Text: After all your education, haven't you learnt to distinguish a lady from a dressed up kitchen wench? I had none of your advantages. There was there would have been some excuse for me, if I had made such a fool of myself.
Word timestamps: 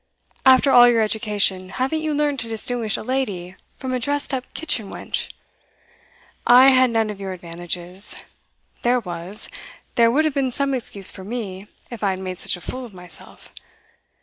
After 0.47 0.71
all 0.71 0.87
your 0.89 1.03
education, 1.03 1.69
haven't 1.69 2.01
you 2.01 2.11
learnt 2.15 2.39
to 2.39 2.49
distinguish 2.49 2.97
a 2.97 3.03
lady 3.03 3.53
from 3.75 3.93
a 3.93 3.99
dressed 3.99 4.33
up 4.33 4.51
kitchen 4.55 4.89
wench? 4.89 5.29
I 6.47 6.69
had 6.69 6.89
none 6.89 7.11
of 7.11 7.19
your 7.19 7.33
advantages. 7.33 8.15
There 8.81 8.99
was 8.99 9.47
there 9.93 10.09
would 10.09 10.25
have 10.25 10.33
been 10.33 10.49
some 10.49 10.73
excuse 10.73 11.11
for 11.11 11.23
me, 11.23 11.67
if 11.91 12.03
I 12.03 12.09
had 12.09 12.19
made 12.19 12.39
such 12.39 12.57
a 12.57 12.61
fool 12.61 12.83
of 12.83 12.95
myself. 12.95 13.53